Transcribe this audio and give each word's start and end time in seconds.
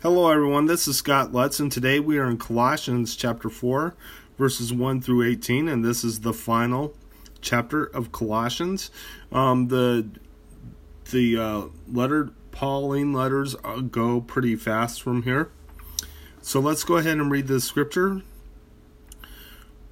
Hello, 0.00 0.30
everyone. 0.30 0.66
This 0.66 0.86
is 0.86 0.96
Scott 0.96 1.32
Lutz, 1.32 1.58
and 1.58 1.72
today 1.72 1.98
we 1.98 2.18
are 2.18 2.30
in 2.30 2.38
Colossians 2.38 3.16
chapter 3.16 3.50
4, 3.50 3.96
verses 4.38 4.72
1 4.72 5.00
through 5.00 5.28
18, 5.28 5.66
and 5.66 5.84
this 5.84 6.04
is 6.04 6.20
the 6.20 6.32
final 6.32 6.94
chapter 7.40 7.82
of 7.82 8.12
Colossians. 8.12 8.92
Um, 9.32 9.66
the 9.66 10.08
the 11.10 11.36
uh, 11.36 11.62
letter 11.90 12.30
Pauline 12.52 13.12
letters 13.12 13.56
uh, 13.64 13.80
go 13.80 14.20
pretty 14.20 14.54
fast 14.54 15.02
from 15.02 15.24
here. 15.24 15.50
So 16.42 16.60
let's 16.60 16.84
go 16.84 16.98
ahead 16.98 17.16
and 17.16 17.28
read 17.28 17.48
the 17.48 17.60
scripture. 17.60 18.22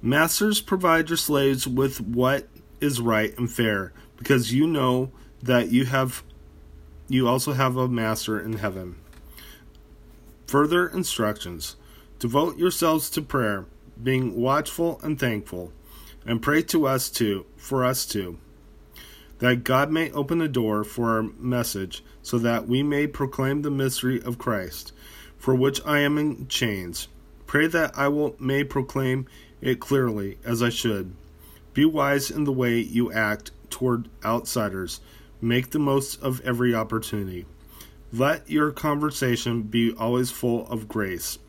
Masters, 0.01 0.61
provide 0.61 1.09
your 1.09 1.17
slaves 1.17 1.67
with 1.67 1.99
what 1.99 2.47
is 2.79 3.01
right 3.01 3.37
and 3.37 3.51
fair, 3.51 3.91
because 4.15 4.53
you 4.53 4.67
know 4.67 5.11
that 5.43 5.69
you 5.73 5.83
have 5.83 6.23
you 7.09 7.27
also 7.27 7.51
have 7.51 7.75
a 7.75 7.89
master 7.89 8.39
in 8.39 8.53
heaven. 8.53 8.95
Further 10.47 10.87
instructions 10.87 11.75
Devote 12.19 12.57
yourselves 12.57 13.11
to 13.11 13.21
prayer, 13.21 13.67
being 14.01 14.35
watchful 14.35 14.99
and 15.03 15.19
thankful, 15.19 15.71
and 16.25 16.41
pray 16.41 16.63
to 16.63 16.87
us 16.87 17.11
too, 17.11 17.45
for 17.55 17.85
us 17.85 18.07
too, 18.07 18.39
that 19.37 19.63
God 19.63 19.91
may 19.91 20.11
open 20.13 20.41
a 20.41 20.47
door 20.47 20.83
for 20.83 21.11
our 21.11 21.21
message, 21.21 22.03
so 22.23 22.39
that 22.39 22.67
we 22.67 22.81
may 22.81 23.05
proclaim 23.05 23.61
the 23.61 23.69
mystery 23.69 24.19
of 24.23 24.39
Christ, 24.39 24.93
for 25.37 25.53
which 25.53 25.79
I 25.85 25.99
am 25.99 26.17
in 26.17 26.47
chains. 26.47 27.07
Pray 27.45 27.67
that 27.67 27.95
I 27.95 28.07
will 28.07 28.35
may 28.39 28.63
proclaim 28.63 29.27
it 29.61 29.79
clearly 29.79 30.39
as 30.43 30.63
I 30.63 30.69
should. 30.69 31.13
Be 31.75 31.85
wise 31.85 32.31
in 32.31 32.45
the 32.45 32.51
way 32.51 32.79
you 32.79 33.11
act 33.11 33.51
toward 33.69 34.09
outsiders. 34.25 35.01
Make 35.39 35.69
the 35.69 35.77
most 35.77 36.19
of 36.23 36.41
every 36.41 36.73
opportunity. 36.73 37.45
Let 38.13 38.49
your 38.49 38.71
conversation 38.71 39.63
be 39.63 39.93
always 39.93 40.31
full 40.31 40.65
of 40.67 40.87
grace, 40.87 41.39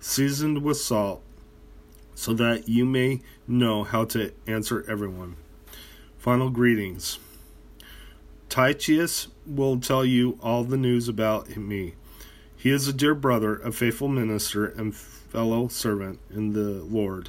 seasoned 0.00 0.62
with 0.62 0.78
salt, 0.78 1.22
so 2.14 2.32
that 2.32 2.70
you 2.70 2.86
may 2.86 3.20
know 3.46 3.84
how 3.84 4.06
to 4.06 4.32
answer 4.46 4.82
everyone. 4.88 5.36
Final 6.16 6.48
greetings. 6.48 7.18
Tychicus 8.48 9.28
will 9.44 9.78
tell 9.78 10.06
you 10.06 10.38
all 10.42 10.64
the 10.64 10.78
news 10.78 11.06
about 11.06 11.54
me. 11.54 11.94
He 12.56 12.70
is 12.70 12.88
a 12.88 12.94
dear 12.94 13.14
brother, 13.14 13.58
a 13.58 13.70
faithful 13.70 14.08
minister, 14.08 14.64
and 14.64 14.96
fellow 14.96 15.68
servant 15.68 16.18
in 16.30 16.54
the 16.54 16.82
Lord. 16.82 17.28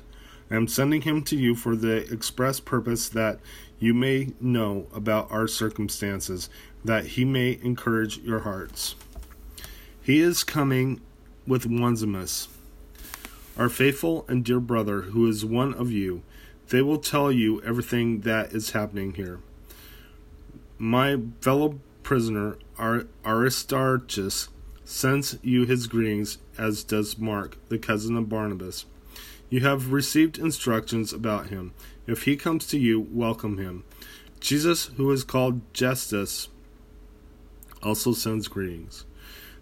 I 0.49 0.55
am 0.55 0.69
sending 0.69 1.01
him 1.01 1.23
to 1.23 1.35
you 1.35 1.55
for 1.55 1.75
the 1.75 2.11
express 2.11 2.61
purpose 2.61 3.09
that 3.09 3.41
you 3.79 3.93
may 3.93 4.29
know 4.39 4.87
about 4.93 5.29
our 5.29 5.47
circumstances, 5.47 6.49
that 6.87 7.05
he 7.05 7.25
may 7.25 7.59
encourage 7.61 8.17
your 8.19 8.39
hearts. 8.39 8.95
He 10.01 10.19
is 10.21 10.43
coming 10.43 11.01
with 11.45 11.65
Onesimus, 11.65 12.47
our 13.57 13.69
faithful 13.69 14.25
and 14.29 14.43
dear 14.43 14.61
brother, 14.61 15.01
who 15.01 15.27
is 15.27 15.43
one 15.43 15.73
of 15.73 15.91
you. 15.91 16.23
They 16.69 16.81
will 16.81 16.97
tell 16.97 17.31
you 17.31 17.61
everything 17.61 18.21
that 18.21 18.53
is 18.53 18.71
happening 18.71 19.13
here. 19.13 19.39
My 20.77 21.17
fellow 21.41 21.79
prisoner, 22.03 22.57
Aristarchus, 23.25 24.47
sends 24.85 25.37
you 25.41 25.65
his 25.65 25.87
greetings, 25.87 26.37
as 26.57 26.85
does 26.85 27.17
Mark, 27.17 27.57
the 27.67 27.77
cousin 27.77 28.15
of 28.15 28.29
Barnabas. 28.29 28.85
You 29.49 29.59
have 29.61 29.91
received 29.91 30.37
instructions 30.37 31.11
about 31.11 31.47
him. 31.47 31.73
If 32.05 32.23
he 32.23 32.37
comes 32.37 32.65
to 32.67 32.79
you, 32.79 33.07
welcome 33.11 33.57
him. 33.57 33.83
Jesus, 34.39 34.85
who 34.95 35.11
is 35.11 35.25
called 35.25 35.61
Justus, 35.73 36.47
also 37.81 38.13
sends 38.13 38.47
greetings. 38.47 39.05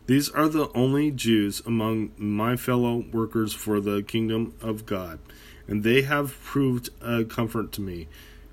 These 0.07 0.29
are 0.29 0.47
the 0.47 0.71
only 0.73 1.11
Jews 1.11 1.61
among 1.65 2.11
my 2.17 2.55
fellow 2.55 3.05
workers 3.11 3.53
for 3.53 3.79
the 3.79 4.03
kingdom 4.03 4.53
of 4.61 4.85
God, 4.85 5.19
and 5.67 5.83
they 5.83 6.03
have 6.03 6.39
proved 6.43 6.89
a 7.01 7.23
comfort 7.25 7.71
to 7.73 7.81
me. 7.81 8.07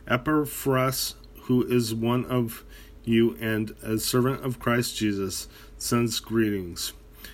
Epaphras, 0.08 1.14
who 1.42 1.62
is 1.62 1.94
one 1.94 2.24
of 2.24 2.64
you 3.04 3.36
and 3.40 3.74
a 3.82 3.98
servant 3.98 4.44
of 4.44 4.58
Christ 4.58 4.96
Jesus, 4.96 5.48
sends 5.76 6.20
greetings. 6.20 6.92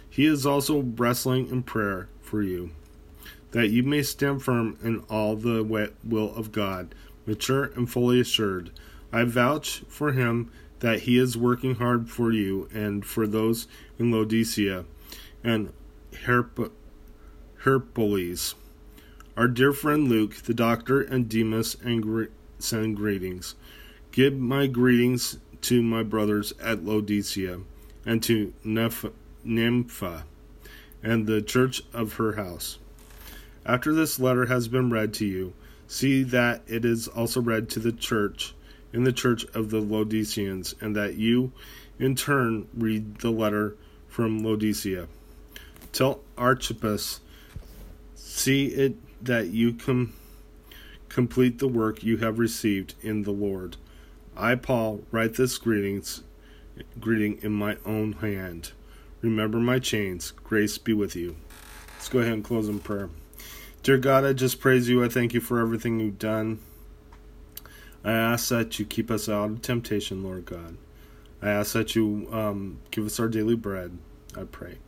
He 0.09 0.27
is 0.27 0.45
also 0.45 0.81
wrestling 0.83 1.49
in 1.49 1.63
prayer 1.63 2.09
for 2.21 2.43
you 2.43 2.71
that 3.53 3.69
you 3.69 3.83
may 3.83 4.03
stand 4.03 4.43
firm 4.43 4.79
in 4.83 4.99
all 5.09 5.37
the 5.37 5.63
will 6.05 6.35
of 6.35 6.53
God, 6.53 6.95
mature 7.27 7.65
and 7.77 7.91
fully 7.91 8.21
assured. 8.21 8.71
I 9.13 9.25
vouch 9.25 9.83
for 9.89 10.13
him 10.13 10.51
that 10.81 11.01
he 11.01 11.19
is 11.19 11.37
working 11.37 11.77
hard 11.77 12.09
for 12.09 12.33
you 12.33 12.69
and 12.73 13.05
for 13.05 13.27
those 13.27 13.67
in 13.99 14.13
Laodicea 14.13 14.85
and 15.43 15.73
Herp- 16.13 16.71
Herpolis. 17.65 18.55
Our 19.37 19.49
dear 19.49 19.73
friend 19.73 20.09
Luke, 20.09 20.37
the 20.37 20.55
doctor, 20.55 21.01
and 21.01 21.29
Demas 21.29 21.77
and 21.83 22.03
gre- 22.03 22.25
send 22.59 22.97
greetings. 22.97 23.55
Give 24.13 24.37
my 24.37 24.67
greetings 24.67 25.39
to 25.63 25.83
my 25.83 26.03
brothers 26.03 26.53
at 26.61 26.85
Laodicea 26.85 27.61
and 28.07 28.23
to 28.25 28.53
Nympha 28.65 30.25
and 31.03 31.27
the 31.27 31.43
church 31.43 31.83
of 31.93 32.15
her 32.15 32.33
house. 32.33 32.79
After 33.65 33.93
this 33.93 34.19
letter 34.19 34.47
has 34.47 34.67
been 34.69 34.91
read 34.91 35.13
to 35.15 35.27
you, 35.27 35.53
see 35.87 36.23
that 36.25 36.63
it 36.67 36.85
is 36.85 37.09
also 37.09 37.41
read 37.41 37.69
to 37.71 37.81
the 37.81 37.93
church 37.93 38.55
in 38.93 39.05
the 39.05 39.13
church 39.13 39.45
of 39.55 39.71
the 39.71 39.81
Laodiceans, 39.81 40.75
and 40.81 40.97
that 40.97 41.15
you 41.15 41.53
in 41.99 42.15
turn 42.15 42.69
read 42.75 43.19
the 43.19 43.31
letter 43.31 43.77
from 44.09 44.43
Laodicea. 44.43 45.09
Tell 45.93 46.21
Archippus, 46.37 47.21
see 48.15 48.67
it 48.67 48.97
that 49.25 49.49
you 49.49 49.75
com- 49.75 50.13
complete 51.09 51.59
the 51.59 51.69
work 51.69 52.03
you 52.03 52.19
have 52.19 52.39
received 52.39 52.95
in 53.03 53.23
the 53.23 53.31
Lord. 53.31 53.77
I, 54.37 54.55
Paul, 54.55 55.03
write 55.11 55.35
this 55.35 55.59
greetings, 55.59 56.23
greeting 57.01 57.39
in 57.43 57.53
my 57.53 57.77
own 57.85 58.13
hand. 58.15 58.73
Remember 59.21 59.59
my 59.59 59.81
chains. 59.81 60.31
Grace 60.45 60.79
be 60.79 60.93
with 60.93 61.17
you. 61.17 61.37
Let's 61.95 62.09
go 62.09 62.21
ahead 62.21 62.35
and 62.35 62.45
close 62.45 62.69
in 62.69 62.79
prayer. 62.79 63.11
Dear 63.83 63.99
God, 63.99 64.25
I 64.25 64.33
just 64.33 64.61
praise 64.61 64.89
you. 64.89 65.05
I 65.05 65.09
thank 65.09 65.35
you 65.35 65.41
for 65.41 65.59
everything 65.59 65.99
you've 65.99 66.19
done. 66.19 66.61
I 68.05 68.13
ask 68.13 68.49
that 68.49 68.79
you 68.79 68.85
keep 68.85 69.11
us 69.11 69.29
out 69.29 69.51
of 69.51 69.63
temptation, 69.63 70.23
Lord 70.23 70.45
God. 70.45 70.77
I 71.43 71.51
ask 71.51 71.73
that 71.73 71.95
you 71.95 72.29
um, 72.33 72.81
give 72.91 73.07
us 73.07 73.21
our 73.21 73.29
daily 73.29 73.57
bread, 73.57 73.97
I 74.37 74.45
pray. 74.45 74.79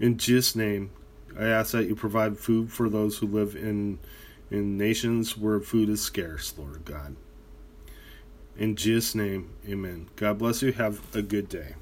In 0.00 0.18
Jesus' 0.18 0.54
name, 0.54 0.90
I 1.38 1.46
ask 1.46 1.72
that 1.72 1.86
you 1.86 1.94
provide 1.94 2.38
food 2.38 2.72
for 2.72 2.88
those 2.88 3.18
who 3.18 3.26
live 3.26 3.56
in, 3.56 3.98
in 4.50 4.76
nations 4.76 5.36
where 5.36 5.60
food 5.60 5.88
is 5.88 6.00
scarce, 6.00 6.54
Lord 6.56 6.84
God. 6.84 7.16
In 8.56 8.76
Jesus' 8.76 9.14
name, 9.14 9.50
amen. 9.68 10.08
God 10.16 10.38
bless 10.38 10.62
you. 10.62 10.72
Have 10.72 11.00
a 11.14 11.22
good 11.22 11.48
day. 11.48 11.74